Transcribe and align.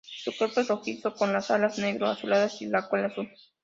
Su 0.03 0.35
cuerpo 0.35 0.61
es 0.61 0.67
rojizo 0.67 1.13
con 1.13 1.31
las 1.31 1.51
alas 1.51 1.77
negro 1.77 2.07
azuladas 2.07 2.59
y 2.63 2.65
la 2.65 2.89
cola 2.89 3.05
azul. 3.09 3.29